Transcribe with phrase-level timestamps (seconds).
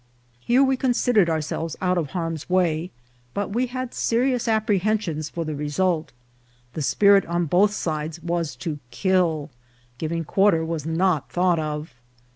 [0.39, 2.89] Here we considered ourselves out of harm's way,
[3.35, 6.11] but we had serious apprehensions for the result.
[6.73, 9.51] The spirit on both sides was to kill;
[9.99, 11.93] giving quarter was not thought of.